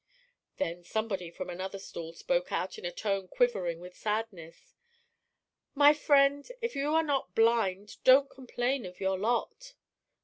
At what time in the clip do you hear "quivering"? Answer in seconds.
3.27-3.79